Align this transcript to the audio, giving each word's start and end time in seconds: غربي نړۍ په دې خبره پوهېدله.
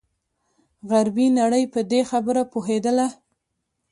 غربي 0.89 1.27
نړۍ 1.39 1.63
په 1.73 1.79
دې 1.91 2.01
خبره 2.11 2.41
پوهېدله. 2.51 3.07